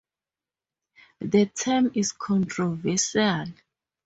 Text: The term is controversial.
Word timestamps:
The 1.19 1.45
term 1.45 1.91
is 1.93 2.11
controversial. 2.13 3.45